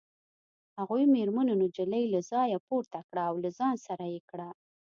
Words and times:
هغو 0.77 0.97
مېرمنو 1.15 1.53
نجلۍ 1.63 2.03
له 2.13 2.19
ځایه 2.31 2.57
پورته 2.67 2.99
کړه 3.09 3.23
او 3.29 3.35
له 3.43 3.49
ځان 3.57 3.75
سره 3.87 4.03
یې 4.13 4.19
کړه 4.29 4.49